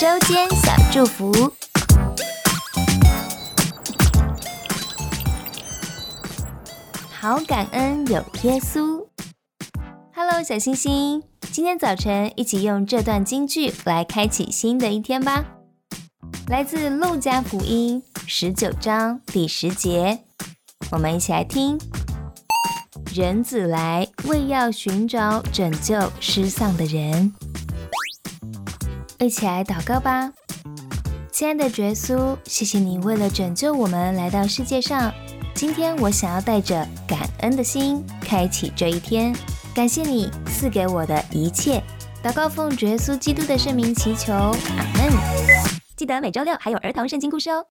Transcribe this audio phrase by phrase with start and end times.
[0.00, 1.32] 周间小祝福。
[7.10, 9.04] 好感恩有耶稣。
[10.14, 15.44] Hello，小星星，今天早晨一起用这段金句来开启新的一天吧。
[16.46, 20.20] 来自路加福音十九章第十节，
[20.92, 21.76] 我们一起来听。
[23.12, 27.34] 人子来，为要寻找拯救失丧的人。
[29.20, 30.32] 一起来祷告吧，
[31.32, 35.12] 亲爱的耶稣，谢谢你为了拯救我们来到世界上。
[35.54, 39.34] 今天我想要带着感恩的心开启这一天，
[39.74, 41.82] 感谢你赐给我的一切。
[42.22, 44.52] 祷告奉耶稣基督的圣名祈求，阿
[44.94, 45.12] 门。
[45.96, 47.66] 记得每周六还有儿童圣经故事哦。